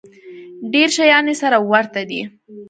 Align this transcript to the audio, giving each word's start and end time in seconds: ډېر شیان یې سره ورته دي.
ډېر 0.73 0.89
شیان 0.97 1.25
یې 1.31 1.35
سره 1.41 1.57
ورته 1.71 2.01
دي. 2.09 2.21